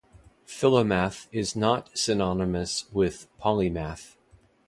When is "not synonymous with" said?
1.55-3.27